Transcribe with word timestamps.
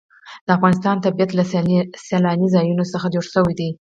د 0.45 0.47
افغانستان 0.57 0.95
طبیعت 1.05 1.31
له 1.35 1.43
سیلانی 2.09 2.47
ځایونه 2.55 2.83
څخه 2.93 3.07
جوړ 3.13 3.25
شوی 3.33 3.53
دی. 3.59 3.69